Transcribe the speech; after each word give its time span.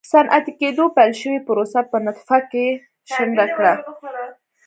صنعتي 0.11 0.51
کېدو 0.59 0.85
پیل 0.95 1.11
شوې 1.21 1.39
پروسه 1.47 1.79
په 1.91 1.97
نطفه 2.05 2.37
کې 2.51 2.65
شنډه 3.11 3.45
کړه. 3.55 3.73